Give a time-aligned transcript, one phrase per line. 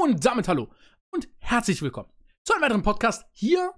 [0.00, 0.70] Und damit hallo
[1.10, 2.08] und herzlich willkommen
[2.44, 3.74] zu einem weiteren Podcast hier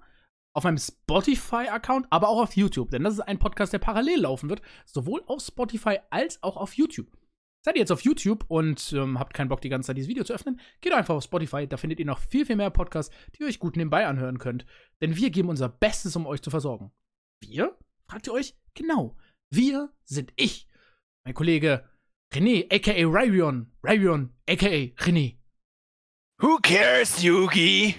[0.55, 2.89] auf meinem Spotify-Account, aber auch auf YouTube.
[2.89, 6.73] Denn das ist ein Podcast, der parallel laufen wird, sowohl auf Spotify als auch auf
[6.73, 7.11] YouTube.
[7.65, 10.23] Seid ihr jetzt auf YouTube und ähm, habt keinen Bock, die ganze Zeit dieses Video
[10.23, 11.67] zu öffnen, geht einfach auf Spotify.
[11.67, 14.65] Da findet ihr noch viel, viel mehr Podcasts, die ihr euch gut nebenbei anhören könnt.
[15.01, 16.93] Denn wir geben unser Bestes, um euch zu versorgen.
[17.41, 17.77] Wir?
[18.07, 18.55] Fragt ihr euch?
[18.73, 19.17] Genau.
[19.51, 20.69] Wir sind ich.
[21.25, 21.89] Mein Kollege
[22.33, 23.73] René, aka Ryrion.
[23.83, 25.44] Ryrion, aka René.
[26.41, 27.95] Who cares, Yugi?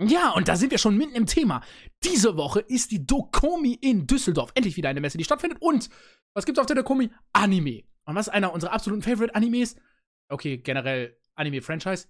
[0.00, 1.62] Ja, und da sind wir schon mitten im Thema.
[2.02, 4.50] Diese Woche ist die Dokomi in Düsseldorf.
[4.54, 5.62] Endlich wieder eine Messe, die stattfindet.
[5.62, 5.88] Und
[6.34, 7.10] was gibt's auf der Dokomi?
[7.32, 7.84] Anime.
[8.04, 9.76] Und was ist einer unserer absoluten Favorite-Animes?
[10.28, 12.08] Okay, generell Anime-Franchise.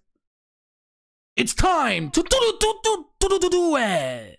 [1.34, 4.38] It's time to do do do do do do duel.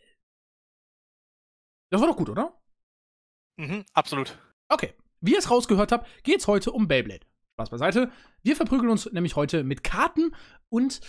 [1.91, 2.59] Das war doch gut, oder?
[3.57, 4.37] Mhm, absolut.
[4.67, 4.95] Okay.
[5.21, 7.25] Wie ihr es rausgehört habt, geht's heute um Beyblade.
[7.53, 8.11] Spaß beiseite.
[8.41, 10.35] Wir verprügeln uns nämlich heute mit Karten
[10.69, 11.01] und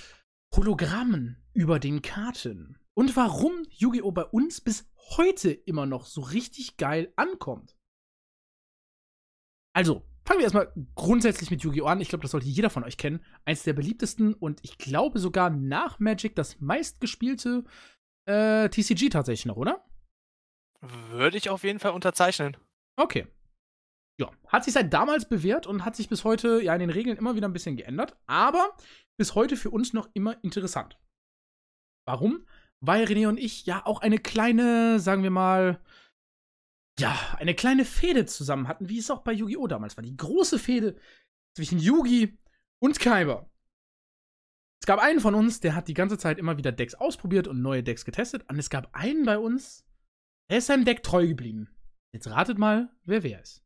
[0.55, 2.79] Hologrammen über den Karten.
[2.95, 4.13] Und warum Yu-Gi-Oh!
[4.13, 7.77] bei uns bis heute immer noch so richtig geil ankommt.
[9.75, 11.87] Also, fangen wir erstmal grundsätzlich mit Yu-Gi-Oh!
[11.87, 12.01] an.
[12.01, 13.25] Ich glaube, das sollte jeder von euch kennen.
[13.45, 17.65] Eins der beliebtesten und ich glaube sogar nach Magic das meistgespielte
[18.27, 19.85] äh, TCG tatsächlich noch, oder?
[21.11, 22.57] Würde ich auf jeden Fall unterzeichnen.
[22.97, 23.27] Okay.
[24.21, 27.17] Ja, hat sich seit damals bewährt und hat sich bis heute ja in den Regeln
[27.17, 28.77] immer wieder ein bisschen geändert, aber
[29.19, 30.99] bis heute für uns noch immer interessant.
[32.07, 32.47] Warum?
[32.81, 35.81] Weil René und ich ja auch eine kleine, sagen wir mal,
[36.99, 39.67] ja, eine kleine Fehde zusammen hatten, wie es auch bei Yu-Gi-Oh!
[39.67, 40.05] damals war.
[40.05, 40.97] Die große Fehde
[41.57, 42.39] zwischen Yugi
[42.81, 43.51] und Kaiba.
[44.81, 47.63] Es gab einen von uns, der hat die ganze Zeit immer wieder Decks ausprobiert und
[47.63, 48.49] neue Decks getestet.
[48.51, 49.87] Und es gab einen bei uns,
[50.51, 51.75] der ist seinem Deck treu geblieben.
[52.13, 53.64] Jetzt ratet mal, wer wer ist.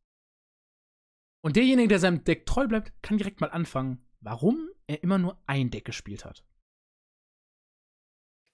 [1.41, 5.41] Und derjenige, der seinem Deck treu bleibt, kann direkt mal anfangen, warum er immer nur
[5.45, 6.43] ein Deck gespielt hat.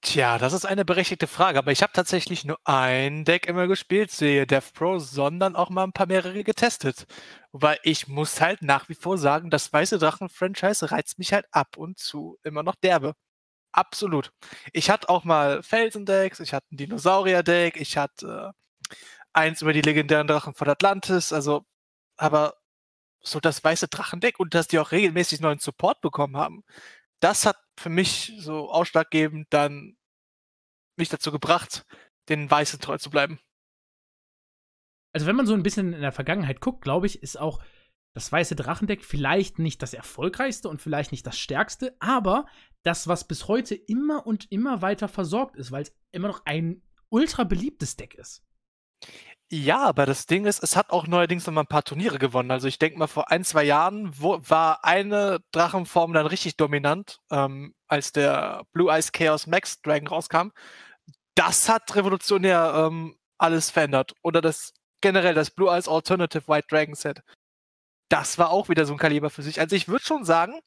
[0.02, 4.12] Tja, das ist eine berechtigte Frage, aber ich habe tatsächlich nur ein Deck immer gespielt,
[4.12, 7.08] sehe Death Pro, sondern auch mal ein paar mehrere getestet.
[7.52, 11.76] Weil ich muss halt nach wie vor sagen, das Weiße Drachen-Franchise reizt mich halt ab
[11.78, 13.16] und zu immer noch derbe.
[13.72, 14.32] Absolut.
[14.74, 18.54] Ich hatte auch mal Felsendecks, ich hatte ein Dinosaurier-Deck, ich hatte
[18.92, 18.96] äh,
[19.34, 21.66] eins über die legendären Drachen von Atlantis, also,
[22.18, 22.56] aber
[23.26, 26.64] so das weiße Drachendeck und dass die auch regelmäßig neuen Support bekommen haben,
[27.20, 29.98] das hat für mich so ausschlaggebend dann
[30.98, 31.86] mich dazu gebracht,
[32.30, 33.40] den Weißen treu zu bleiben.
[35.14, 37.64] Also wenn man so ein bisschen in der Vergangenheit guckt, glaube ich, ist auch
[38.14, 42.46] das weiße Drachendeck vielleicht nicht das erfolgreichste und vielleicht nicht das stärkste, aber
[42.84, 46.82] das, was bis heute immer und immer weiter versorgt ist, weil es immer noch ein
[47.10, 48.46] ultra beliebtes Deck ist.
[49.52, 52.50] Ja, aber das Ding ist, es hat auch neuerdings noch mal ein paar Turniere gewonnen.
[52.50, 57.20] Also ich denke mal, vor ein, zwei Jahren wo, war eine Drachenform dann richtig dominant,
[57.30, 60.50] ähm, als der Blue Eyes Chaos Max Dragon rauskam.
[61.36, 64.14] Das hat revolutionär ähm, alles verändert.
[64.24, 67.22] Oder das generell das Blue Eyes Alternative White Dragon Set.
[68.10, 69.60] Das war auch wieder so ein Kaliber für sich.
[69.60, 70.60] Also ich würde schon sagen,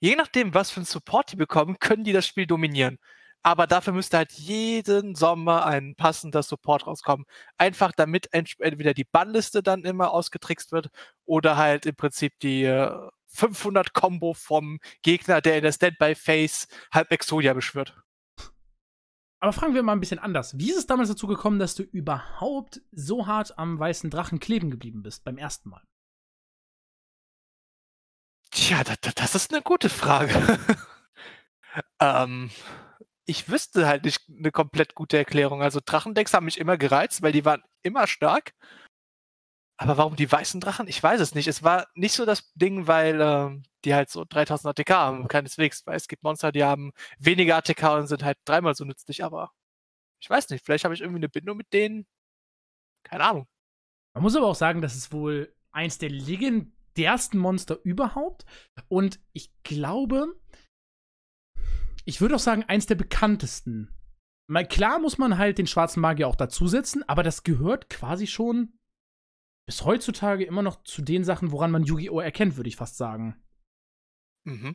[0.00, 2.98] je nachdem, was für einen Support die bekommen, können die das Spiel dominieren
[3.46, 7.26] aber dafür müsste halt jeden Sommer ein passender Support rauskommen.
[7.58, 10.88] Einfach damit entweder die Bannliste dann immer ausgetrickst wird
[11.26, 12.66] oder halt im Prinzip die
[13.28, 17.96] 500 Combo vom Gegner, der in der Standby-Phase halb Exodia beschwört.
[19.38, 20.58] Aber fragen wir mal ein bisschen anders.
[20.58, 24.72] Wie ist es damals dazu gekommen, dass du überhaupt so hart am weißen Drachen kleben
[24.72, 25.84] geblieben bist beim ersten Mal?
[28.50, 30.58] Tja, das, das ist eine gute Frage.
[32.00, 32.50] ähm,
[33.26, 35.62] ich wüsste halt nicht eine komplett gute Erklärung.
[35.62, 38.52] Also Drachendecks haben mich immer gereizt, weil die waren immer stark.
[39.78, 40.88] Aber warum die weißen Drachen?
[40.88, 41.48] Ich weiß es nicht.
[41.48, 45.86] Es war nicht so das Ding, weil äh, die halt so 3000 ATK haben, keineswegs.
[45.86, 49.22] Weil es gibt Monster, die haben weniger ATK und sind halt dreimal so nützlich.
[49.22, 49.52] Aber
[50.20, 50.64] ich weiß nicht.
[50.64, 52.06] Vielleicht habe ich irgendwie eine Bindung mit denen.
[53.02, 53.48] Keine Ahnung.
[54.14, 58.46] Man muss aber auch sagen, das ist wohl eins der legendärsten Monster überhaupt.
[58.88, 60.34] Und ich glaube,
[62.06, 63.92] ich würde auch sagen, eins der bekanntesten.
[64.48, 68.78] Mal klar muss man halt den schwarzen Magier auch dazusetzen, aber das gehört quasi schon
[69.68, 72.20] bis heutzutage immer noch zu den Sachen, woran man Yu-Gi-Oh!
[72.20, 73.42] erkennt, würde ich fast sagen.
[74.44, 74.74] Mhm.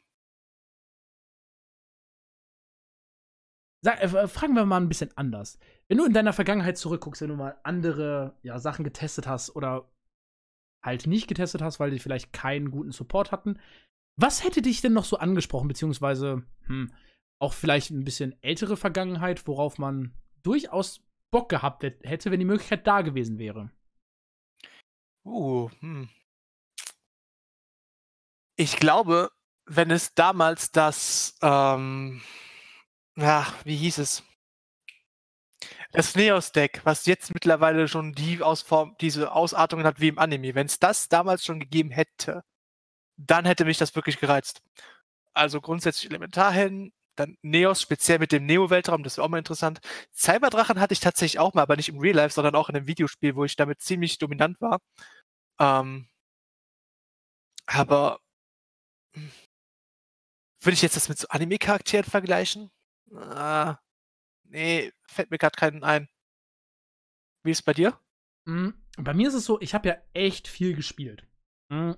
[3.83, 5.57] Sag, äh, fragen wir mal ein bisschen anders.
[5.87, 9.89] Wenn du in deiner Vergangenheit zurückguckst, wenn du mal andere ja, Sachen getestet hast oder
[10.83, 13.59] halt nicht getestet hast, weil die vielleicht keinen guten Support hatten,
[14.19, 16.91] was hätte dich denn noch so angesprochen, beziehungsweise, hm,
[17.41, 21.01] auch vielleicht ein bisschen ältere Vergangenheit, worauf man durchaus
[21.31, 23.71] Bock gehabt hätte, wenn die Möglichkeit da gewesen wäre.
[25.25, 26.09] Uh, hm.
[28.57, 29.31] Ich glaube,
[29.65, 32.21] wenn es damals das, ähm,
[33.15, 34.23] ja, wie hieß es?
[35.93, 40.67] Das Neos-Deck, was jetzt mittlerweile schon die Ausform, diese Ausartungen hat wie im Anime, wenn
[40.67, 42.43] es das damals schon gegeben hätte,
[43.17, 44.61] dann hätte mich das wirklich gereizt.
[45.33, 49.79] Also grundsätzlich Elementarhelden, dann Neos, speziell mit dem Neo-Weltraum, das wäre auch mal interessant.
[50.13, 52.87] Cyberdrachen hatte ich tatsächlich auch mal, aber nicht im Real Life, sondern auch in einem
[52.87, 54.79] Videospiel, wo ich damit ziemlich dominant war.
[55.59, 56.07] Ähm,
[57.65, 58.19] aber
[60.61, 62.71] würde ich jetzt das mit so Anime-Charakteren vergleichen?
[63.13, 63.77] Ah,
[64.43, 66.07] nee, fällt mir gerade keinen ein.
[67.43, 67.99] Wie ist es bei dir?
[68.45, 68.73] Mhm.
[68.97, 71.25] Bei mir ist es so, ich habe ja echt viel gespielt.
[71.69, 71.97] Mhm.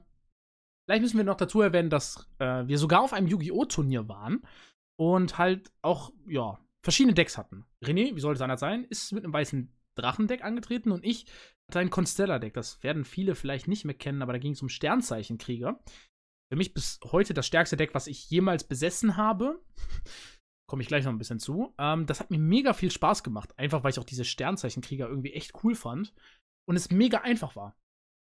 [0.86, 3.66] Vielleicht müssen wir noch dazu erwähnen, dass äh, wir sogar auf einem Yu-Gi-Oh!
[3.66, 4.46] Turnier waren
[5.00, 7.66] und halt auch, ja, verschiedene Decks hatten.
[7.84, 11.26] René, wie sollte es anders sein, ist mit einem weißen Drachendeck angetreten und ich
[11.70, 12.54] hatte ein Constellar-Deck.
[12.54, 15.80] Das werden viele vielleicht nicht mehr kennen, aber da ging es um Sternzeichenkrieger.
[16.52, 19.62] Für mich bis heute das stärkste Deck, was ich jemals besessen habe.
[20.70, 21.74] Komme ich gleich noch ein bisschen zu.
[21.78, 23.58] Ähm, das hat mir mega viel Spaß gemacht.
[23.58, 26.14] Einfach weil ich auch diese Sternzeichenkrieger irgendwie echt cool fand.
[26.68, 27.76] Und es mega einfach war.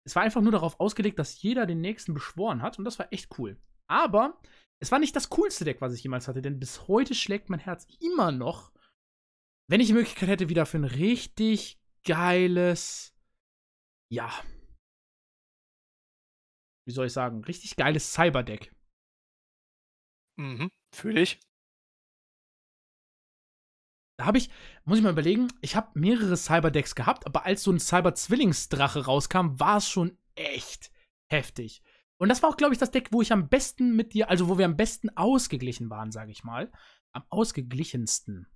[0.07, 2.77] Es war einfach nur darauf ausgelegt, dass jeder den nächsten beschworen hat.
[2.77, 3.57] Und das war echt cool.
[3.87, 4.39] Aber
[4.85, 6.43] es war nicht das coolste Deck, was ich jemals hatte.
[6.43, 8.71] Denn bis heute schlägt mein Herz immer noch,
[9.67, 13.15] wenn ich die Möglichkeit hätte, wieder für ein richtig geiles,
[14.11, 14.31] ja,
[16.85, 18.75] wie soll ich sagen, richtig geiles Cyberdeck.
[20.37, 21.39] Mhm, fühle ich.
[24.19, 24.51] Da habe ich,
[24.83, 29.59] muss ich mal überlegen, ich habe mehrere Cyberdecks gehabt, aber als so ein Cyber-Zwillingsdrache rauskam,
[29.59, 30.91] war es schon echt
[31.27, 31.81] heftig.
[32.19, 34.47] Und das war auch, glaube ich, das Deck, wo ich am besten mit dir, also
[34.47, 36.71] wo wir am besten ausgeglichen waren, sage ich mal.
[37.13, 38.47] Am ausgeglichensten.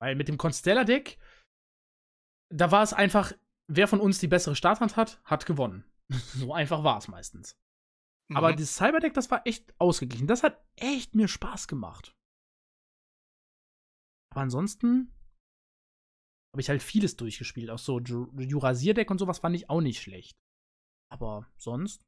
[0.00, 1.18] Weil mit dem Constellar-Deck,
[2.52, 3.32] da war es einfach,
[3.70, 5.84] wer von uns die bessere Starthand hat, hat gewonnen.
[6.34, 7.56] so einfach war es meistens.
[8.30, 8.36] Mhm.
[8.36, 10.26] Aber dieses Cyberdeck, das war echt ausgeglichen.
[10.26, 12.16] Das hat echt mir Spaß gemacht.
[14.32, 15.14] Aber ansonsten
[16.52, 17.70] habe ich halt vieles durchgespielt.
[17.70, 20.38] Auch so Jurasier-Deck und sowas fand ich auch nicht schlecht.
[21.10, 22.07] Aber sonst.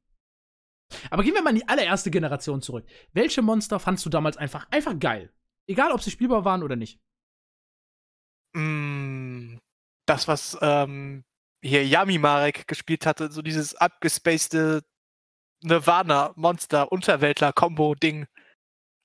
[1.09, 2.85] Aber gehen wir mal in die allererste Generation zurück.
[3.13, 5.31] Welche Monster fandst du damals einfach, einfach geil?
[5.67, 6.99] Egal, ob sie spielbar waren oder nicht.
[8.53, 9.57] Mm,
[10.05, 11.23] das, was ähm,
[11.63, 14.81] hier Yami Marek gespielt hatte, so dieses abgespacede
[15.63, 18.27] Nirvana-Monster-Unterweltler-Kombo-Ding.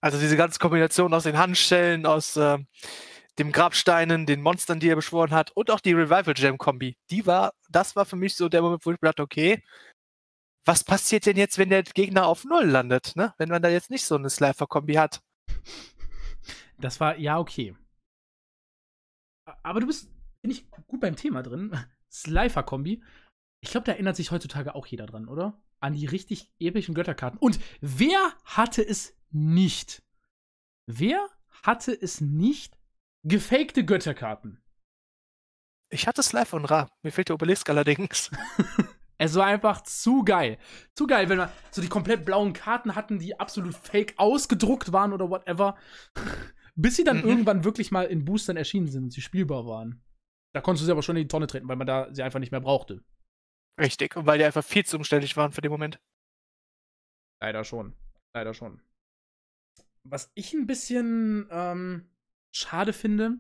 [0.00, 2.58] Also diese ganze Kombination aus den Handschellen, aus äh,
[3.38, 6.96] dem Grabsteinen, den Monstern, die er beschworen hat und auch die Revival Jam Kombi.
[7.10, 9.62] Die war, das war für mich so der Moment, wo ich dachte, okay,
[10.66, 13.32] was passiert denn jetzt, wenn der Gegner auf Null landet, ne?
[13.38, 15.22] Wenn man da jetzt nicht so eine Slifer-Kombi hat.
[16.78, 17.76] Das war, ja, okay.
[19.62, 20.10] Aber du bist,
[20.42, 21.78] bin ich gut beim Thema drin.
[22.12, 23.02] Slifer-Kombi.
[23.60, 25.62] Ich glaube, da erinnert sich heutzutage auch jeder dran, oder?
[25.78, 27.38] An die richtig epischen Götterkarten.
[27.38, 30.02] Und wer hatte es nicht.
[30.86, 31.28] Wer
[31.62, 32.76] hatte es nicht?
[33.22, 34.62] Gefakte Götterkarten.
[35.90, 36.90] Ich hatte es live und Ra.
[37.02, 38.30] Mir fehlt der Obelisk allerdings.
[39.18, 40.58] es war einfach zu geil.
[40.94, 45.12] Zu geil, wenn wir so die komplett blauen Karten hatten, die absolut fake ausgedruckt waren
[45.12, 45.76] oder whatever.
[46.74, 47.28] Bis sie dann mhm.
[47.28, 50.02] irgendwann wirklich mal in Boostern erschienen sind und sie spielbar waren.
[50.54, 52.40] Da konntest du sie aber schon in die Tonne treten, weil man da sie einfach
[52.40, 53.02] nicht mehr brauchte.
[53.80, 55.98] Richtig, und weil die einfach viel zu umständlich waren für den Moment.
[57.40, 57.94] Leider schon.
[58.34, 58.80] Leider schon
[60.10, 62.08] was ich ein bisschen ähm,
[62.54, 63.38] schade finde,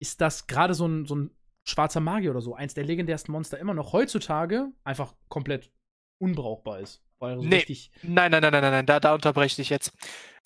[0.00, 1.30] ist, dass gerade so ein, so ein
[1.64, 5.70] schwarzer Magier oder so, eins der legendärsten Monster, immer noch heutzutage einfach komplett
[6.18, 7.02] unbrauchbar ist.
[7.18, 7.64] Weil so nee.
[8.02, 9.92] nein, nein, nein, nein, nein, da, da unterbreche ich jetzt.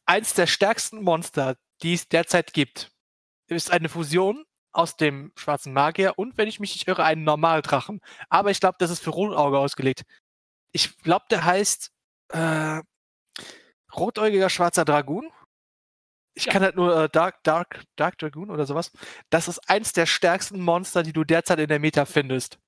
[0.05, 2.93] Eins der stärksten Monster, die es derzeit gibt,
[3.49, 8.01] ist eine Fusion aus dem schwarzen Magier und, wenn ich mich nicht irre, einen Normaldrachen.
[8.29, 10.03] Aber ich glaube, das ist für Rotauge ausgelegt.
[10.73, 11.91] Ich glaube, der heißt
[12.29, 12.83] äh,
[13.95, 15.31] Rotäugiger schwarzer Dragon.
[16.37, 16.52] Ich ja.
[16.52, 18.93] kann halt nur äh, Dark, Dark, Dark Dragoon oder sowas.
[19.31, 22.59] Das ist eins der stärksten Monster, die du derzeit in der Meta findest.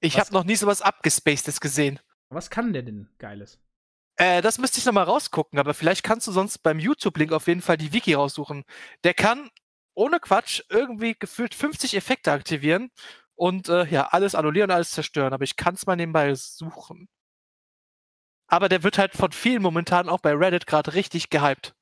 [0.00, 2.00] Ich habe noch nie sowas abgespacedes gesehen.
[2.30, 3.60] Was kann der denn Geiles?
[4.16, 7.60] Äh, das müsste ich nochmal rausgucken, aber vielleicht kannst du sonst beim YouTube-Link auf jeden
[7.60, 8.64] Fall die Wiki raussuchen.
[9.04, 9.50] Der kann
[9.94, 12.90] ohne Quatsch irgendwie gefühlt 50 Effekte aktivieren
[13.34, 17.08] und äh, ja, alles annullieren, alles zerstören, aber ich kann es mal nebenbei suchen.
[18.46, 21.74] Aber der wird halt von vielen momentan auch bei Reddit gerade richtig gehypt.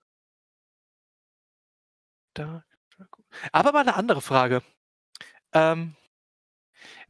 [3.52, 4.62] Aber mal eine andere Frage.
[5.52, 5.96] Ähm,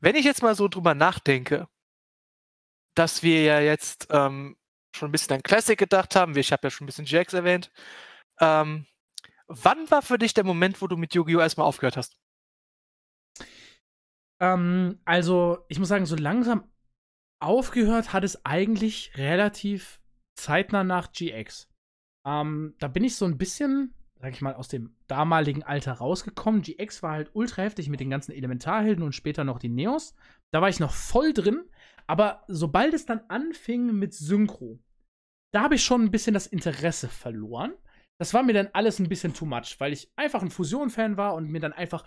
[0.00, 1.68] wenn ich jetzt mal so drüber nachdenke,
[2.94, 4.56] dass wir ja jetzt ähm,
[4.94, 7.70] schon ein bisschen an Classic gedacht haben, ich habe ja schon ein bisschen GX erwähnt.
[8.40, 8.86] Ähm,
[9.46, 11.40] wann war für dich der Moment, wo du mit Yu-Gi-Oh!
[11.40, 12.18] erstmal aufgehört hast?
[14.40, 16.70] Ähm, also, ich muss sagen, so langsam
[17.40, 20.00] aufgehört hat es eigentlich relativ
[20.34, 21.68] zeitnah nach GX.
[22.26, 26.62] Ähm, da bin ich so ein bisschen, sag ich mal, aus dem damaligen Alter rausgekommen.
[26.62, 30.14] GX war halt ultra heftig mit den ganzen Elementarhelden und später noch die Neos.
[30.52, 31.64] Da war ich noch voll drin.
[32.06, 34.78] Aber sobald es dann anfing mit Synchro,
[35.52, 37.72] da habe ich schon ein bisschen das Interesse verloren.
[38.18, 41.34] Das war mir dann alles ein bisschen too much, weil ich einfach ein Fusion-Fan war
[41.34, 42.04] und mir dann einfach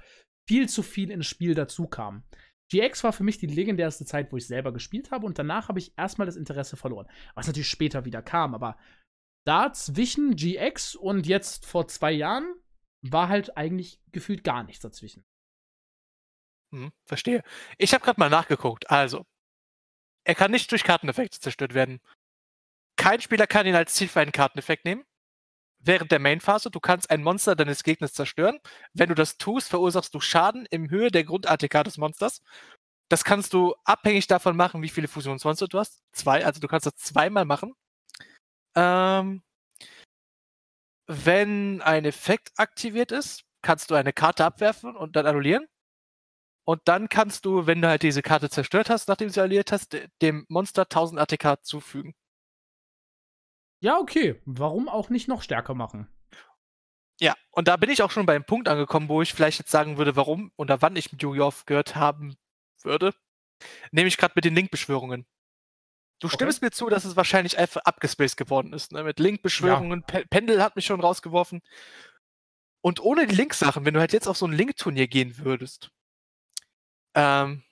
[0.47, 2.23] viel zu viel ins Spiel dazu kam.
[2.71, 5.79] GX war für mich die legendärste Zeit, wo ich selber gespielt habe und danach habe
[5.79, 7.07] ich erstmal das Interesse verloren.
[7.33, 8.77] Was natürlich später wieder kam, aber
[9.45, 12.55] da zwischen GX und jetzt vor zwei Jahren
[13.01, 15.25] war halt eigentlich gefühlt gar nichts dazwischen.
[16.71, 17.43] Hm, verstehe.
[17.77, 18.89] Ich habe gerade mal nachgeguckt.
[18.89, 19.25] Also,
[20.23, 21.99] er kann nicht durch Karteneffekte zerstört werden.
[22.95, 25.03] Kein Spieler kann ihn als Ziel für einen Karteneffekt nehmen.
[25.79, 28.59] Während der Mainphase, du kannst ein Monster deines Gegners zerstören.
[28.93, 32.41] Wenn du das tust, verursachst du Schaden im Höhe der Grund-ATK des Monsters.
[33.09, 36.01] Das kannst du abhängig davon machen, wie viele Fusionsmonster du hast.
[36.13, 37.75] Zwei, also du kannst das zweimal machen.
[38.75, 39.43] Ähm,
[41.07, 45.67] wenn ein Effekt aktiviert ist, kannst du eine Karte abwerfen und dann annullieren.
[46.65, 49.71] Und dann kannst du, wenn du halt diese Karte zerstört hast, nachdem du sie annulliert
[49.71, 52.13] hast, dem Monster 1000 ATK zufügen.
[53.81, 54.41] Ja, okay.
[54.45, 56.07] Warum auch nicht noch stärker machen?
[57.19, 59.97] Ja, und da bin ich auch schon beim Punkt angekommen, wo ich vielleicht jetzt sagen
[59.97, 61.45] würde, warum oder wann ich mit Yu-Gi-Oh!
[61.45, 62.35] aufgehört haben
[62.81, 63.13] würde.
[63.91, 65.25] Nämlich gerade mit den Link-Beschwörungen.
[66.23, 66.35] Du Okay.
[66.35, 68.93] stimmst mir zu, dass es wahrscheinlich einfach abgespaced geworden ist.
[68.93, 69.03] Ne?
[69.03, 71.61] Mit Link-Beschwörungen, Pe Pendel hat mich schon rausgeworfen.
[72.79, 75.91] Und ohne die Link-Sachen, wenn du halt jetzt auf so ein Link-Turnier gehen würdest,
[77.13, 77.63] ähm,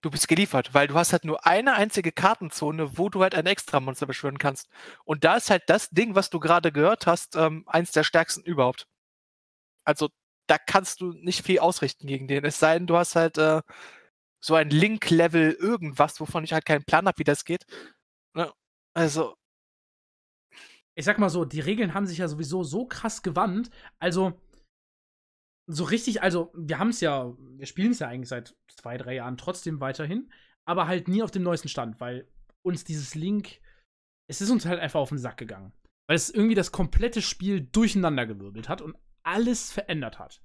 [0.00, 3.46] du bist geliefert, weil du hast halt nur eine einzige Kartenzone, wo du halt ein
[3.46, 4.68] Extra-Monster beschwören kannst.
[5.04, 8.42] Und da ist halt das Ding, was du gerade gehört hast, ähm, eins der stärksten
[8.42, 8.88] überhaupt.
[9.84, 10.08] Also
[10.48, 12.44] da kannst du nicht viel ausrichten gegen den.
[12.44, 13.62] Es sei denn, du hast halt äh,
[14.40, 17.66] so ein Link-Level irgendwas, wovon ich halt keinen Plan habe, wie das geht.
[19.00, 19.34] Also,
[20.94, 23.70] ich sag mal so, die Regeln haben sich ja sowieso so krass gewandt.
[23.98, 24.38] Also,
[25.66, 29.14] so richtig, also, wir haben es ja, wir spielen es ja eigentlich seit zwei, drei
[29.14, 30.30] Jahren trotzdem weiterhin,
[30.66, 32.28] aber halt nie auf dem neuesten Stand, weil
[32.60, 33.62] uns dieses Link,
[34.28, 35.72] es ist uns halt einfach auf den Sack gegangen.
[36.06, 40.42] Weil es irgendwie das komplette Spiel durcheinandergewirbelt hat und alles verändert hat.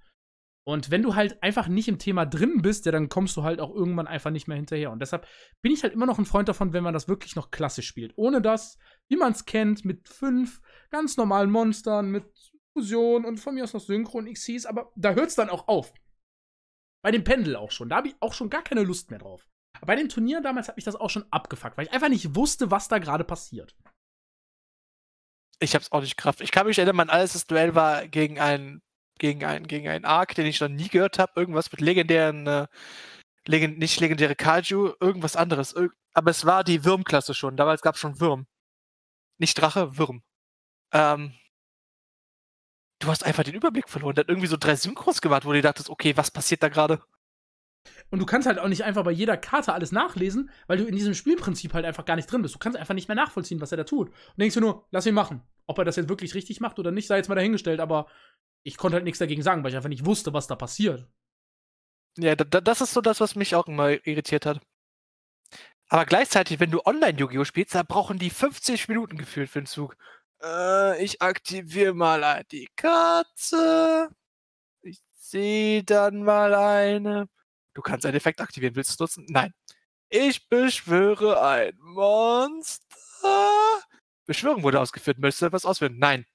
[0.67, 3.59] Und wenn du halt einfach nicht im Thema drin bist, ja, dann kommst du halt
[3.59, 4.91] auch irgendwann einfach nicht mehr hinterher.
[4.91, 5.27] Und deshalb
[5.61, 8.13] bin ich halt immer noch ein Freund davon, wenn man das wirklich noch klassisch spielt.
[8.15, 12.25] Ohne das, wie man es kennt, mit fünf ganz normalen Monstern, mit
[12.73, 15.93] Fusion und von mir aus noch Synchron XCs, aber da hört es dann auch auf.
[17.03, 17.87] Bei dem Pendel auch schon.
[17.87, 19.47] Da habe ich auch schon gar keine Lust mehr drauf.
[19.77, 22.35] Aber bei den Turnieren damals hat mich das auch schon abgefuckt, weil ich einfach nicht
[22.35, 23.75] wusste, was da gerade passiert.
[25.59, 26.41] ich hab's auch nicht Kraft.
[26.41, 28.81] Ich kann mich erinnern, mein allererstes Duell war gegen einen,
[29.19, 31.33] gegen einen, gegen einen Arc, den ich noch nie gehört habe.
[31.35, 32.67] Irgendwas mit legendären, äh,
[33.45, 35.73] legend nicht legendäre Kaiju, irgendwas anderes.
[35.73, 37.57] Irg aber es war die Würmklasse schon.
[37.57, 38.47] Damals gab es schon Würm.
[39.37, 40.23] Nicht Drache, Würm.
[40.93, 41.33] Ähm,
[42.99, 44.15] du hast einfach den Überblick verloren.
[44.15, 47.03] Der hat irgendwie so drei Synchros gemacht, wo du dachtest, okay, was passiert da gerade?
[48.09, 50.95] Und du kannst halt auch nicht einfach bei jeder Karte alles nachlesen, weil du in
[50.95, 52.55] diesem Spielprinzip halt einfach gar nicht drin bist.
[52.55, 54.09] Du kannst einfach nicht mehr nachvollziehen, was er da tut.
[54.09, 55.41] Und denkst du nur, lass ihn machen.
[55.67, 58.07] Ob er das jetzt wirklich richtig macht oder nicht, sei jetzt mal dahingestellt, aber
[58.65, 61.07] ich konnte halt nichts dagegen sagen, weil ich einfach nicht wusste, was da passiert.
[62.17, 64.59] Ja, da, da, das ist so das, was mich auch immer irritiert hat.
[65.87, 67.45] Aber gleichzeitig, wenn du Online-Yu-Gi-Oh!
[67.45, 69.95] spielst, da brauchen die 50 Minuten gefühlt für den Zug.
[70.41, 74.09] Äh, ich aktiviere mal die Katze.
[74.81, 77.29] Ich sehe dann mal eine.
[77.75, 78.75] Du kannst einen Effekt aktivieren.
[78.75, 79.27] Willst du es nutzen?
[79.29, 79.53] Nein.
[80.09, 82.81] Ich beschwöre ein Monster.
[84.25, 85.19] Beschwörung wurde ausgeführt.
[85.19, 85.99] Möchtest du etwas ausführen?
[85.99, 86.25] Nein.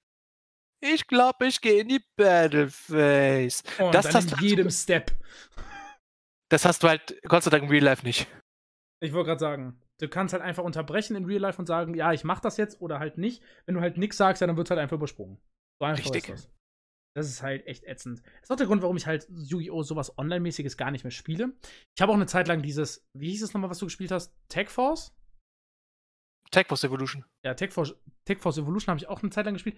[0.83, 3.63] Ich glaube, ich gehe in die Battle Phase.
[3.83, 5.13] Und Das hast in du- jedem Step.
[6.51, 8.27] Das hast du halt Gott sei Dank im Real Life nicht.
[9.03, 12.13] Ich wollte gerade sagen, du kannst halt einfach unterbrechen in Real Life und sagen, ja,
[12.13, 13.43] ich mach das jetzt oder halt nicht.
[13.67, 15.39] Wenn du halt nichts sagst, ja, dann wird halt einfach übersprungen.
[15.81, 16.29] So einfach Richtig.
[16.29, 16.53] ist das.
[17.17, 18.21] Das ist halt echt ätzend.
[18.23, 19.83] Das ist auch der Grund, warum ich halt Yu-Gi-Oh!
[19.83, 21.53] sowas Online-mäßiges gar nicht mehr spiele.
[21.97, 24.33] Ich habe auch eine Zeit lang dieses, wie hieß es nochmal, was du gespielt hast?
[24.49, 25.13] Tech Force?
[26.53, 27.25] Tech Force Evolution.
[27.45, 27.95] Ja, Tech Force,
[28.25, 29.77] Tech Force Evolution habe ich auch eine Zeit lang gespielt.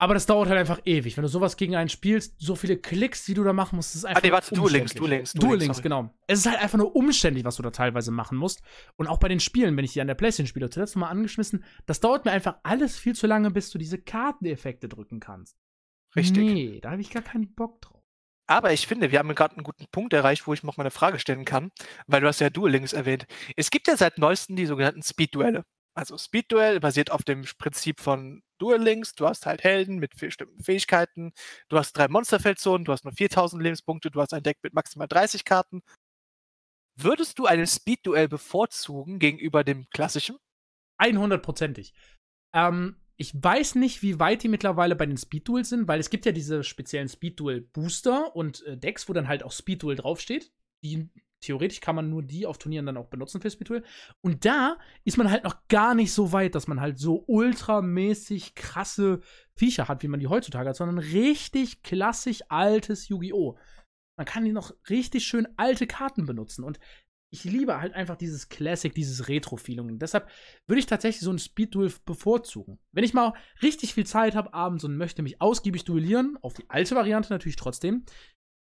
[0.00, 1.16] Aber das dauert halt einfach ewig.
[1.16, 4.04] Wenn du sowas gegen einen spielst, so viele Klicks, die du da machen musst, ist
[4.04, 4.22] einfach.
[4.22, 4.94] Ah, nee, warte, Duel Links.
[4.94, 6.14] Duel Links, Duel Links, genau.
[6.28, 8.62] Es ist halt einfach nur umständlich, was du da teilweise machen musst.
[8.96, 11.08] Und auch bei den Spielen, wenn ich die an der Playstation spiele, zuletzt noch mal
[11.08, 15.58] angeschmissen, das dauert mir einfach alles viel zu lange, bis du diese Karteneffekte drücken kannst.
[16.14, 16.44] Richtig.
[16.44, 17.98] Nee, da habe ich gar keinen Bock drauf.
[18.46, 20.90] Aber ich finde, wir haben gerade einen guten Punkt erreicht, wo ich noch mal eine
[20.90, 21.70] Frage stellen kann,
[22.06, 23.26] weil du hast ja Duel Links erwähnt.
[23.56, 25.64] Es gibt ja seit neuestem die sogenannten Speed-Duelle.
[25.94, 29.14] Also Speed-Duell basiert auf dem Prinzip von Duel Links.
[29.14, 31.32] Du hast halt Helden mit bestimmten Fähigkeiten.
[31.68, 35.08] Du hast drei Monsterfeldzonen, du hast nur 4000 Lebenspunkte, du hast ein Deck mit maximal
[35.08, 35.82] 30 Karten.
[36.96, 40.36] Würdest du einen Speed-Duell bevorzugen gegenüber dem klassischen?
[41.00, 41.92] 100%ig.
[42.52, 46.10] Ähm, ich weiß nicht, wie weit die mittlerweile bei den Speed Duels sind, weil es
[46.10, 49.82] gibt ja diese speziellen Speed Duel Booster und äh, Decks, wo dann halt auch Speed
[49.82, 50.52] Duel draufsteht.
[50.82, 51.08] Die
[51.40, 53.84] theoretisch kann man nur die auf Turnieren dann auch benutzen für Speed Duel.
[54.20, 58.54] Und da ist man halt noch gar nicht so weit, dass man halt so ultramäßig
[58.54, 59.20] krasse
[59.54, 63.58] Viecher hat, wie man die heutzutage hat, sondern richtig klassisch altes Yu-Gi-Oh!
[64.18, 66.64] Man kann die noch richtig schön alte Karten benutzen.
[66.64, 66.80] Und
[67.30, 69.98] ich liebe halt einfach dieses Classic, dieses Retro-Feeling.
[69.98, 70.28] Deshalb
[70.66, 72.78] würde ich tatsächlich so ein Speed-Duel bevorzugen.
[72.92, 76.68] Wenn ich mal richtig viel Zeit habe abends und möchte mich ausgiebig duellieren, auf die
[76.68, 78.04] alte Variante natürlich trotzdem,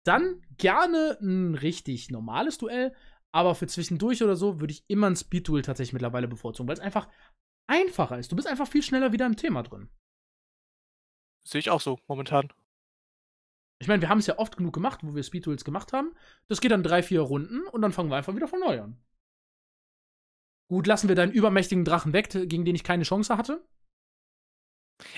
[0.04, 2.94] dann gerne ein richtig normales Duell.
[3.32, 6.80] Aber für zwischendurch oder so würde ich immer ein Speed-Duel tatsächlich mittlerweile bevorzugen, weil es
[6.80, 7.08] einfach
[7.68, 8.32] einfacher ist.
[8.32, 9.90] Du bist einfach viel schneller wieder im Thema drin.
[11.48, 12.50] Sehe ich auch so momentan.
[13.80, 16.14] Ich meine, wir haben es ja oft genug gemacht, wo wir Speed Duels gemacht haben.
[16.48, 18.98] Das geht dann drei, vier Runden und dann fangen wir einfach wieder von neu an.
[20.70, 23.66] Gut, lassen wir deinen übermächtigen Drachen weg, gegen den ich keine Chance hatte.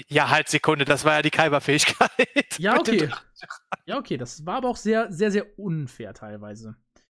[0.07, 2.57] Ja, halt Sekunde, das war ja die Kaiba-Fähigkeit.
[2.57, 3.09] Ja, okay.
[3.85, 6.75] Ja, okay, das war aber auch sehr, sehr, sehr unfair teilweise.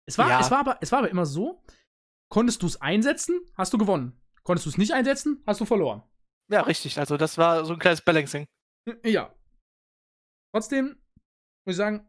[0.08, 0.40] Es war, ja.
[0.40, 1.64] es war, aber, es war aber immer so,
[2.30, 4.20] konntest du es einsetzen, hast du gewonnen.
[4.44, 6.04] Konntest du es nicht einsetzen, hast du verloren.
[6.52, 7.00] Ja, richtig.
[7.00, 8.46] Also das war so ein kleines Balancing.
[9.04, 9.34] Ja.
[10.54, 10.98] Trotzdem,
[11.66, 12.08] muss ich sagen,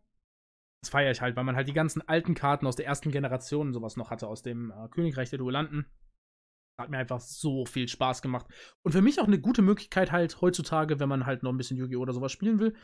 [0.83, 3.69] das feiere ich halt, weil man halt die ganzen alten Karten aus der ersten Generation
[3.69, 5.87] und sowas noch hatte, aus dem äh, Königreich der Duellanten.
[6.79, 8.47] Hat mir einfach so viel Spaß gemacht.
[8.83, 11.79] Und für mich auch eine gute Möglichkeit halt heutzutage, wenn man halt noch ein bisschen
[11.79, 12.01] Yu-Gi-Oh!
[12.01, 12.75] oder sowas spielen will,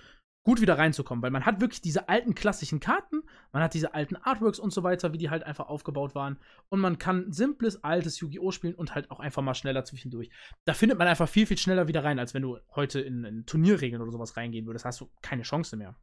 [0.45, 3.23] gut wieder reinzukommen, weil man hat wirklich diese alten klassischen Karten,
[3.53, 6.37] man hat diese alten Artworks und so weiter, wie die halt einfach aufgebaut waren
[6.69, 10.31] und man kann simples altes Yu-Gi-Oh spielen und halt auch einfach mal schneller zwischendurch.
[10.65, 13.47] Da findet man einfach viel viel schneller wieder rein, als wenn du heute in, in
[13.47, 15.95] Turnierregeln oder sowas reingehen würdest, hast du keine Chance mehr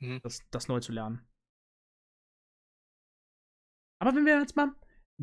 [0.00, 0.20] mhm.
[0.22, 1.26] das, das neu zu lernen.
[3.98, 4.72] Aber wenn wir jetzt mal,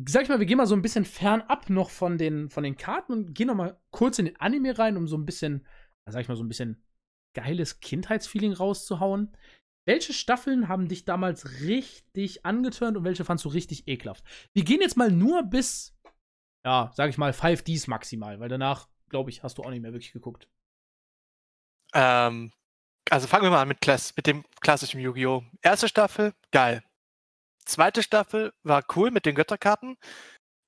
[0.06, 2.76] sag ich mal, wir gehen mal so ein bisschen fernab noch von den, von den
[2.76, 5.66] Karten und gehen noch mal kurz in den Anime rein, um so ein bisschen,
[6.06, 6.84] sag ich mal, so ein bisschen
[7.34, 9.36] geiles Kindheitsfeeling rauszuhauen.
[9.86, 14.22] Welche Staffeln haben dich damals richtig angetörnt und welche fandst du richtig ekelhaft?
[14.52, 15.96] Wir gehen jetzt mal nur bis,
[16.64, 19.92] ja, sag ich mal, 5Ds maximal, weil danach, glaube ich, hast du auch nicht mehr
[19.92, 20.48] wirklich geguckt.
[21.94, 22.52] Ähm,
[23.10, 25.42] also fangen wir mal an mit, Klass, mit dem klassischen Yu-Gi-Oh!
[25.62, 26.82] Erste Staffel, geil.
[27.68, 29.98] Zweite Staffel war cool mit den Götterkarten.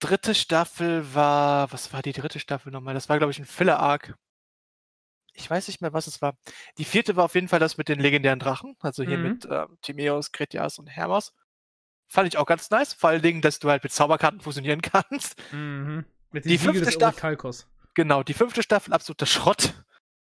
[0.01, 2.93] Dritte Staffel war, was war die dritte Staffel nochmal?
[2.93, 4.15] Das war, glaube ich, ein Filler-Arc.
[5.33, 6.37] Ich weiß nicht mehr, was es war.
[6.77, 9.23] Die vierte war auf jeden Fall das mit den legendären Drachen, also hier mhm.
[9.23, 11.33] mit äh, Timeos, Kretias und Hermos.
[12.07, 15.41] Fand ich auch ganz nice, vor allen Dingen, dass du halt mit Zauberkarten fusionieren kannst.
[15.53, 16.05] Mhm.
[16.33, 17.39] Mit die fünfte Staffel.
[17.95, 19.73] Genau, die fünfte Staffel absoluter Schrott.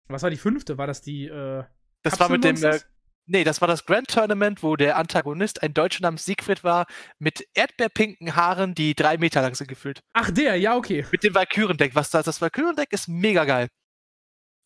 [0.10, 0.78] Was war die fünfte?
[0.78, 1.63] War das die, äh,
[2.04, 2.63] das war mit dem.
[2.63, 2.80] Äh,
[3.28, 6.88] nee, das war das Grand Tournament, wo der Antagonist ein Deutscher namens Siegfried war,
[7.20, 10.02] mit erdbeerpinken Haaren, die drei Meter lang sind gefühlt.
[10.13, 11.06] Ach, der, ja, okay.
[11.12, 11.96] Mit dem Valkyrendeck.
[11.96, 12.26] Was das?
[12.26, 13.68] Das Valkyrendeck ist mega geil.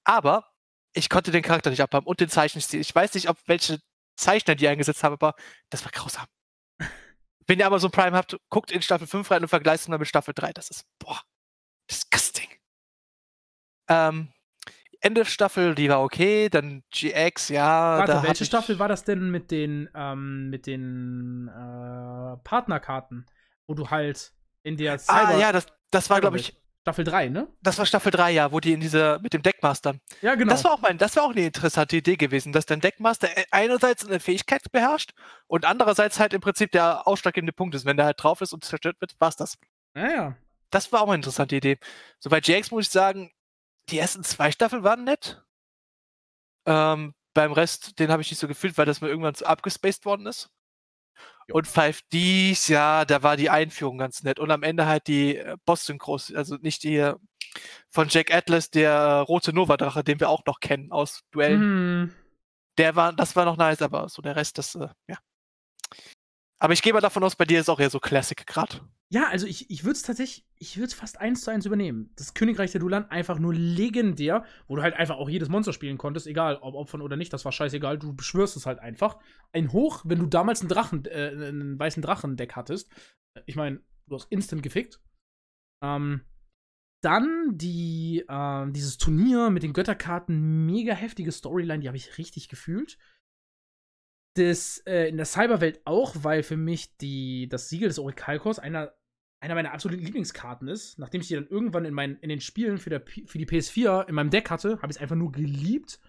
[0.04, 0.48] Aber
[0.94, 2.80] ich konnte den Charakter nicht abhaben und den Zeichenstil.
[2.80, 3.80] Ich weiß nicht, ob welche
[4.18, 5.34] Zeichner die eingesetzt haben, aber
[5.70, 6.26] das war grausam.
[7.48, 10.08] Wenn ihr Amazon Prime habt, guckt in Staffel 5 rein und vergleicht es mal mit
[10.08, 10.54] Staffel 3.
[10.54, 11.22] Das ist, boah,
[11.90, 12.50] disgusting.
[13.90, 14.32] Ähm,
[15.02, 17.98] Ende Staffel, die war okay, dann GX, ja.
[18.00, 23.26] Warte, welche Staffel war das denn mit den, ähm, mit den äh, Partnerkarten,
[23.68, 26.56] wo du halt in der ah, Cyber Ah, ja, das, das war, glaube ich.
[26.82, 27.48] Staffel 3, ne?
[27.62, 29.96] Das war Staffel 3, ja, wo die in dieser, mit dem Deckmaster.
[30.22, 30.52] Ja, genau.
[30.52, 33.46] Das war auch mein, das war auch eine interessante Idee gewesen, dass dein Deckmaster e,
[33.52, 35.12] einerseits eine Fähigkeit beherrscht
[35.46, 37.86] und andererseits halt im Prinzip der ausschlaggebende Punkt ist.
[37.86, 39.60] Wenn der halt drauf ist und zerstört wird, war's das.
[39.96, 40.36] Ja, ja.
[40.72, 41.78] Das war auch eine interessante Idee.
[42.20, 43.30] So bei GX muss ich sagen,
[43.90, 45.44] die ersten zwei Staffeln waren nett.
[46.66, 50.06] Ähm, beim Rest, den habe ich nicht so gefühlt, weil das mir irgendwann zu abgespaced
[50.06, 50.50] worden ist.
[51.48, 51.56] Jo.
[51.56, 54.40] Und 5Ds, ja, da war die Einführung ganz nett.
[54.40, 57.16] Und am Ende halt die äh, Boss-Synchros, also nicht die äh,
[57.90, 62.04] von Jack Atlas, der äh, rote Nova-Drache, den wir auch noch kennen aus Duellen.
[62.04, 62.16] Mm.
[62.78, 65.18] Der war, das war noch nice, aber so der Rest, das, äh, ja.
[66.60, 68.80] Aber ich gehe mal davon aus, bei dir ist auch eher so Classic gerade.
[69.14, 72.14] Ja, also ich, ich würde es tatsächlich, ich würde es fast eins zu eins übernehmen.
[72.16, 75.98] Das Königreich der Dulan einfach nur legendär, wo du halt einfach auch jedes Monster spielen
[75.98, 79.20] konntest, egal ob Opfern oder nicht, das war scheißegal, du beschwörst es halt einfach.
[79.52, 82.90] Ein Hoch, wenn du damals einen Drachen, äh, einen weißen Drachendeck hattest.
[83.46, 85.02] Ich meine, du hast instant gefickt.
[85.84, 86.22] Ähm,
[87.04, 92.48] dann die, äh, dieses Turnier mit den Götterkarten, mega heftige Storyline, die habe ich richtig
[92.48, 92.98] gefühlt
[94.36, 98.94] das äh, in der Cyberwelt auch, weil für mich die, das Siegel des Orakelkors einer
[99.42, 101.00] einer meiner absoluten Lieblingskarten ist.
[101.00, 104.08] Nachdem ich die dann irgendwann in, mein, in den Spielen für, der, für die PS4
[104.08, 106.00] in meinem Deck hatte, habe ich es einfach nur geliebt.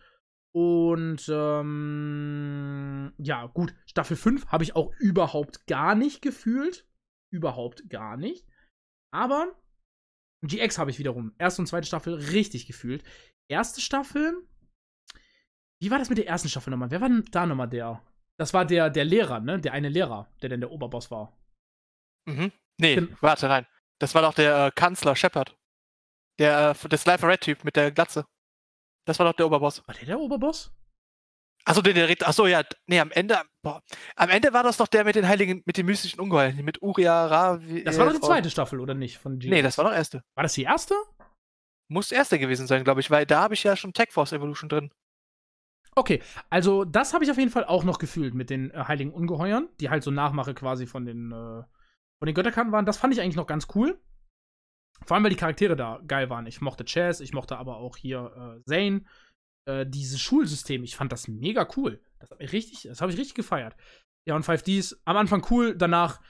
[0.54, 6.86] Und ähm, ja, gut, Staffel 5 habe ich auch überhaupt gar nicht gefühlt.
[7.32, 8.46] Überhaupt gar nicht.
[9.14, 9.58] Aber
[10.42, 11.34] GX habe ich wiederum.
[11.38, 13.02] Erste und zweite Staffel richtig gefühlt.
[13.48, 14.46] Erste Staffel.
[15.80, 16.90] Wie war das mit der ersten Staffel nochmal?
[16.90, 18.02] Wer war denn da nochmal der?
[18.38, 19.58] Das war der, der Lehrer, ne?
[19.58, 21.38] Der eine Lehrer, der denn der Oberboss war.
[22.26, 22.52] Mhm.
[22.82, 23.66] Nee, Gen- warte rein.
[24.00, 25.56] Das war doch der äh, Kanzler Shepard.
[26.38, 28.26] Der, äh, der Slifer Red-Typ mit der Glatze.
[29.06, 29.86] Das war doch der Oberboss.
[29.86, 30.72] War der der Oberboss?
[31.64, 32.26] Achso, der, der redet.
[32.26, 32.62] Achso, ja.
[32.88, 33.40] Nee, am Ende.
[33.62, 33.80] Boah,
[34.16, 36.56] am Ende war das doch der mit den heiligen, mit den mystischen Ungeheuern.
[36.64, 37.84] Mit Uria Ravi.
[37.84, 39.18] Das war doch die Frau- zweite Staffel, oder nicht?
[39.18, 39.50] Von GX?
[39.50, 40.22] Nee, das war doch erste.
[40.34, 40.94] War das die erste?
[41.88, 44.68] Muss erste gewesen sein, glaube ich, weil da habe ich ja schon Tech Force Evolution
[44.68, 44.90] drin.
[45.94, 49.12] Okay, also das habe ich auf jeden Fall auch noch gefühlt mit den äh, heiligen
[49.12, 51.62] Ungeheuern, die halt so Nachmache quasi von den, äh,
[52.22, 52.86] von den Götterkarten waren.
[52.86, 54.00] Das fand ich eigentlich noch ganz cool.
[55.04, 56.46] Vor allem, weil die Charaktere da geil waren.
[56.46, 59.04] Ich mochte Chaz, ich mochte aber auch hier äh, Zane.
[59.68, 62.00] Äh, dieses Schulsystem, ich fand das mega cool.
[62.20, 63.74] Das habe ich richtig, das habe ich richtig gefeiert.
[64.24, 66.20] Ja, und 5Ds, am Anfang cool, danach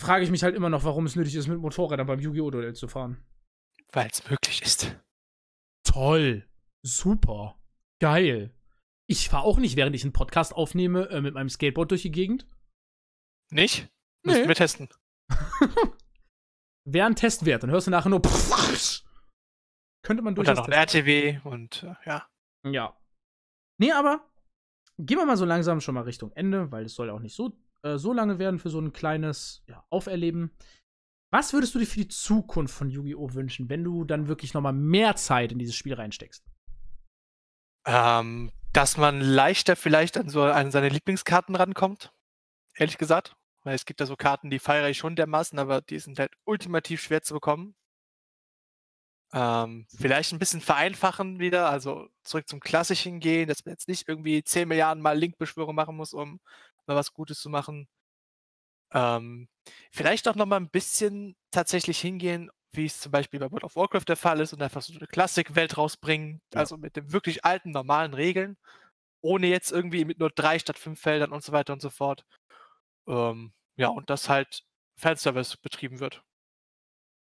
[0.00, 2.52] frage ich mich halt immer noch, warum es nötig ist, mit Motorrädern beim Yu-Gi-Oh!
[2.52, 3.24] Duell zu fahren.
[3.90, 4.96] Weil es möglich ist.
[5.82, 6.48] Toll.
[6.86, 7.60] Super.
[8.00, 8.54] Geil.
[9.08, 12.12] Ich fahre auch nicht, während ich einen Podcast aufnehme, äh, mit meinem Skateboard durch die
[12.12, 12.46] Gegend.
[13.50, 13.90] Nicht?
[14.22, 14.32] Nee.
[14.32, 14.88] Müssen wir testen.
[16.84, 17.62] Wäre ein Testwert.
[17.62, 18.20] Dann hörst du nachher nur.
[20.02, 20.58] Könnte man Und dann durchaus.
[20.58, 22.26] noch ein RTW und äh, ja.
[22.64, 22.96] Ja.
[23.78, 24.26] Nee, aber
[24.98, 27.34] gehen wir mal so langsam schon mal Richtung Ende, weil es soll ja auch nicht
[27.34, 30.56] so, äh, so lange werden für so ein kleines ja, Auferleben.
[31.32, 33.34] Was würdest du dir für die Zukunft von Yu-Gi-Oh!
[33.34, 36.44] wünschen, wenn du dann wirklich noch mal mehr Zeit in dieses Spiel reinsteckst?
[37.86, 42.12] Ähm, dass man leichter vielleicht an so an seine Lieblingskarten rankommt.
[42.74, 43.36] Ehrlich gesagt.
[43.64, 46.32] Weil es gibt ja so Karten, die feiere ich schon dermaßen, aber die sind halt
[46.44, 47.74] ultimativ schwer zu bekommen.
[49.32, 54.08] Ähm, vielleicht ein bisschen vereinfachen wieder, also zurück zum Klassischen gehen, dass man jetzt nicht
[54.08, 56.40] irgendwie 10 Milliarden Mal Link-Beschwörung machen muss, um
[56.86, 57.88] mal was Gutes zu machen.
[58.92, 59.48] Ähm,
[59.92, 63.76] vielleicht auch noch mal ein bisschen tatsächlich hingehen, wie es zum Beispiel bei World of
[63.76, 66.60] Warcraft der Fall ist und einfach so eine Klassikwelt rausbringen, Ja.
[66.60, 68.56] also mit den wirklich alten, normalen Regeln,
[69.22, 72.24] ohne jetzt irgendwie mit nur drei statt fünf Feldern und so weiter und so fort.
[73.10, 74.64] Ähm, ja, und dass halt
[74.96, 76.22] Fanservice betrieben wird.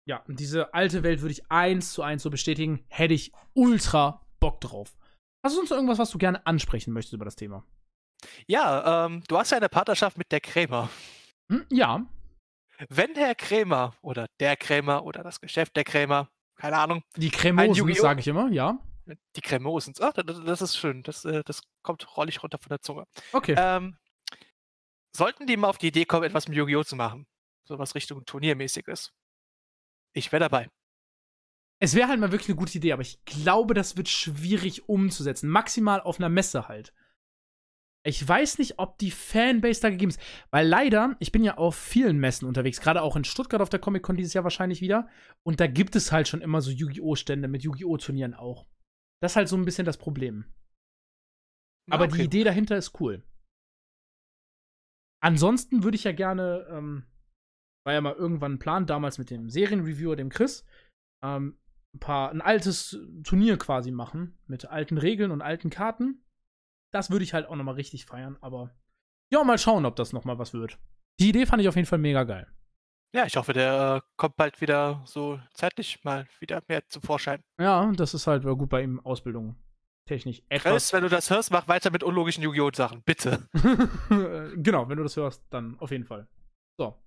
[0.06, 2.84] Ja, und diese alte Welt würde ich eins zu eins so bestätigen.
[2.90, 4.98] Hätte ich ultra Bock drauf.
[5.44, 7.64] Hast du sonst noch irgendwas, was du gerne ansprechen möchtest über das Thema?
[8.48, 10.90] Ja, ähm, du hast ja eine Partnerschaft mit der Krämer.
[11.52, 12.06] Hm, ja.
[12.90, 18.02] Wenn Herr Krämer oder der Krämer oder das Geschäft der Krämer, keine Ahnung, Die Yu-Gi-Oh!
[18.02, 18.80] sage ich immer, ja.
[19.36, 22.82] die Cremosens, ah, das, das ist schön, das, äh, das kommt rollig runter von der
[22.82, 23.06] Zunge.
[23.34, 23.56] Okay.
[23.58, 23.98] Ähm,
[25.16, 26.84] sollten die mal auf die Idee kommen, etwas mit Yu-Gi-Oh!
[26.84, 27.28] zu machen,
[27.64, 29.14] sowas Richtung Turniermäßiges,
[30.14, 30.70] ich wäre dabei.
[31.80, 35.50] Es wäre halt mal wirklich eine gute Idee, aber ich glaube, das wird schwierig umzusetzen.
[35.50, 36.94] Maximal auf einer Messe halt.
[38.04, 40.20] Ich weiß nicht, ob die Fanbase da gegeben ist.
[40.52, 43.80] Weil leider, ich bin ja auf vielen Messen unterwegs, gerade auch in Stuttgart auf der
[43.80, 45.08] Comic-Con dieses Jahr wahrscheinlich wieder.
[45.44, 47.16] Und da gibt es halt schon immer so Yu-Gi-Oh!
[47.16, 47.98] Stände mit Yu-Gi-Oh!
[47.98, 48.68] Turnieren auch.
[49.20, 50.46] Das ist halt so ein bisschen das Problem.
[51.90, 52.24] Aber die Okay.
[52.24, 53.24] Idee dahinter ist cool.
[55.24, 57.06] Ansonsten würde ich ja gerne, ähm,
[57.86, 60.66] war ja mal irgendwann ein Plan, damals mit dem Serienreviewer, dem Chris,
[61.24, 61.58] ähm,
[61.94, 66.24] ein paar, ein altes Turnier quasi machen, mit alten Regeln und alten Karten.
[66.94, 68.76] Das würde ich halt auch nochmal richtig feiern, aber
[69.32, 70.78] ja, mal schauen, ob das nochmal was wird.
[71.20, 72.52] Die Idee fand ich auf jeden Fall mega geil.
[73.14, 77.42] Ja, ich hoffe, der äh, kommt bald wieder so zeitlich mal wieder mehr zum Vorschein.
[77.60, 79.56] Ja, das ist halt gut bei ihm Ausbildung.
[80.06, 80.72] Technisch etwas.
[80.72, 82.72] Chris, wenn du das hörst, mach weiter mit unlogischen Yu-Gi-Oh!
[82.74, 83.48] Sachen, bitte.
[84.58, 86.28] genau, wenn du das hörst, dann auf jeden Fall.
[86.78, 87.02] So.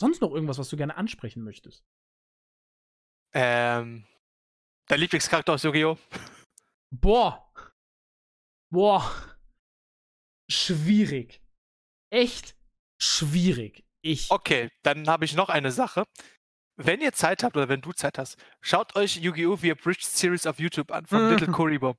[0.00, 1.84] Sonst noch irgendwas, was du gerne ansprechen möchtest?
[3.34, 4.04] Ähm,
[4.88, 5.96] dein Lieblingscharakter aus Yu-Gi-Oh!
[6.90, 7.50] Boah.
[8.70, 9.10] Boah.
[10.50, 11.40] Schwierig.
[12.10, 12.56] Echt
[13.00, 13.84] schwierig.
[14.02, 14.30] Ich.
[14.30, 16.04] Okay, dann habe ich noch eine Sache.
[16.76, 19.62] Wenn ihr Zeit habt oder wenn du Zeit hast, schaut euch Yu-Gi-Oh!
[19.62, 21.96] via Bridge Series auf YouTube an von Little Kuribo.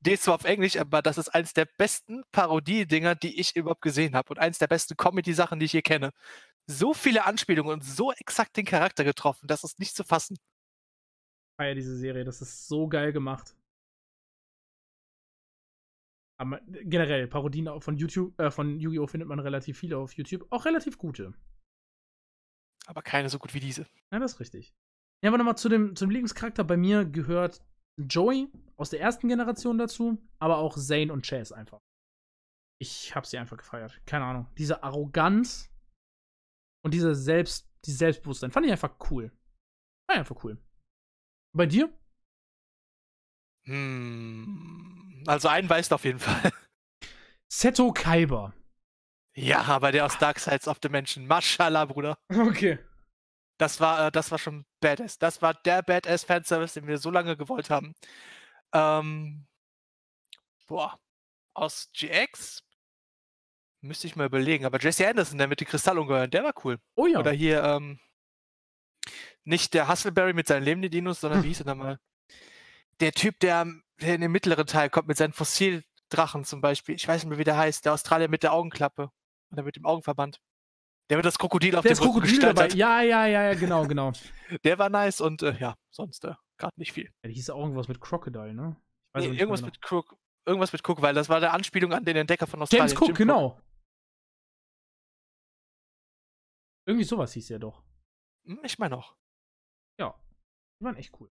[0.00, 3.82] Die ist zwar auf Englisch, aber das ist eines der besten Parodie-Dinger, die ich überhaupt
[3.82, 6.12] gesehen habe und eines der besten Comedy-Sachen, die ich je kenne.
[6.66, 10.36] So viele Anspielungen und so exakt den Charakter getroffen, das ist nicht zu fassen.
[11.60, 12.24] feier diese Serie.
[12.24, 13.56] Das ist so geil gemacht.
[16.40, 19.08] Aber generell, Parodien von YouTube, äh, von Yu-Gi-Oh!
[19.08, 20.46] findet man relativ viele auf YouTube.
[20.50, 21.34] Auch relativ gute.
[22.86, 23.86] Aber keine so gut wie diese.
[24.12, 24.72] Ja, das ist richtig.
[25.22, 26.62] Ja, aber nochmal zu dem, zum Lieblingscharakter.
[26.62, 27.60] Bei mir gehört
[27.98, 31.80] Joey aus der ersten Generation dazu, aber auch Zane und Chase einfach.
[32.80, 34.00] Ich hab sie einfach gefeiert.
[34.06, 34.46] Keine Ahnung.
[34.56, 35.70] Diese Arroganz
[36.84, 39.32] und diese Selbst, dieses Selbstbewusstsein fand ich einfach cool.
[40.08, 40.58] War einfach cool.
[41.56, 41.92] Bei dir?
[43.66, 46.52] Hm, also einen weißt du auf jeden Fall.
[47.52, 48.54] Seto Kaiba.
[49.36, 51.26] Ja, aber der aus Dark Sides of the Mansion.
[51.26, 52.18] Mashallah, Bruder.
[52.30, 52.78] Okay.
[53.58, 55.18] Das war, äh, das war schon badass.
[55.18, 57.94] Das war der badass Fanservice, den wir so lange gewollt haben.
[58.72, 59.46] Ähm,
[60.66, 60.98] boah,
[61.54, 62.62] aus GX
[63.80, 64.64] müsste ich mal überlegen.
[64.64, 66.78] Aber Jesse Anderson, der mit den Kristallungeheuern, der war cool.
[66.94, 67.18] Oh ja.
[67.18, 67.98] Oder hier, ähm,
[69.44, 71.98] nicht der Hustleberry mit seinen lebenden Dinos, sondern wie hieß er nochmal?
[73.00, 73.66] Der Typ, der,
[74.00, 76.94] der in den mittleren Teil kommt mit seinen Fossildrachen zum Beispiel.
[76.94, 77.84] Ich weiß nicht mehr, wie der heißt.
[77.84, 79.10] Der Australier mit der Augenklappe.
[79.50, 80.40] Oder mit dem Augenverband.
[81.10, 82.68] Der mit das Krokodil auf Der dem ist Rücken Krokodil dabei.
[82.68, 84.12] Ja, ja, ja, ja, genau, genau.
[84.64, 87.10] Der war nice und äh, ja, sonst äh, gerade nicht viel.
[87.22, 88.76] Ja, die hieß auch irgendwas mit Crocodile, ne?
[89.16, 90.16] Nee, irgendwas mit Cook,
[90.46, 92.64] irgendwas mit Cook, weil das war der Anspielung an den Entdecker von genau.
[92.64, 92.88] Australien.
[92.88, 93.60] James Cook, Jim genau.
[96.86, 97.82] Irgendwie sowas hieß er doch.
[98.46, 99.16] Hm, Ich meine auch.
[99.98, 100.14] Ja,
[100.80, 101.30] die waren echt cool.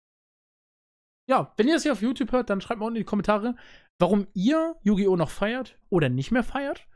[1.28, 3.56] Ja, wenn ihr das hier auf YouTube hört, dann schreibt mal unten in die Kommentare,
[3.98, 5.16] warum ihr Yu-Gi-Oh!
[5.16, 6.86] noch feiert oder nicht mehr feiert,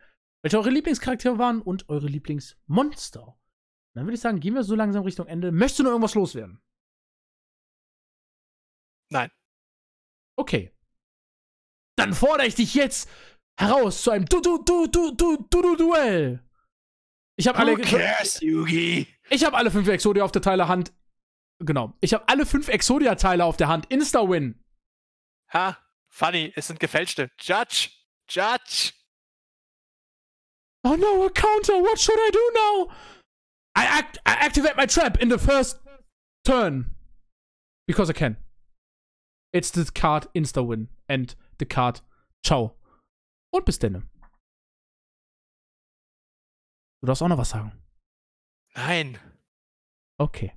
[0.43, 3.39] welche eure Lieblingscharaktere waren und eure Lieblingsmonster.
[3.95, 5.53] Dann würde ich sagen, gehen wir so langsam Richtung Ende.
[5.53, 6.63] Möchtest du noch irgendwas loswerden?
[9.11, 9.31] Nein.
[10.37, 10.73] Okay.
[11.97, 13.09] Dann fordere ich dich jetzt
[13.59, 16.47] heraus zu einem du du du du du du du Duell.
[17.37, 19.07] Ich habe alle cares, Yugi?
[19.31, 20.93] Ich habe alle fünf Exodia auf der Teile Hand.
[21.59, 21.95] Genau.
[22.01, 23.87] Ich habe alle fünf Exodia-Teile auf der Hand.
[23.87, 24.63] Insta-Win.
[25.53, 27.31] Ha, funny, es sind gefälschte.
[27.41, 27.91] Judge,
[28.29, 28.93] Judge.
[30.89, 31.83] Oh no, a counter.
[31.83, 32.95] What should I do now?
[33.75, 35.79] I, act I activate my trap in the first
[36.45, 36.95] turn.
[37.89, 38.37] Because I can.
[39.53, 40.87] It's the card Insta-Win.
[41.09, 42.03] And the card
[42.45, 42.77] Ciao.
[43.53, 44.05] Und bis denne.
[47.01, 47.73] Du darfst auch noch was sagen.
[48.77, 49.19] Nein.
[50.19, 50.53] Okay.